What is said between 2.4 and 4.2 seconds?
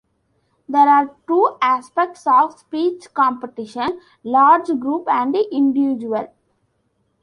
speech competition: